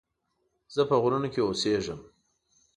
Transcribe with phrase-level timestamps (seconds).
[0.75, 1.99] زه په غرونو کې اوسيږم